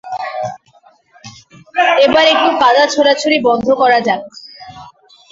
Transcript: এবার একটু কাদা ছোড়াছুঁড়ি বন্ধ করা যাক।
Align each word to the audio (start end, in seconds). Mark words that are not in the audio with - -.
এবার 2.05 2.25
একটু 2.33 2.49
কাদা 2.61 2.83
ছোড়াছুঁড়ি 2.93 3.37
বন্ধ 3.47 3.67
করা 3.81 3.99
যাক। 4.07 4.21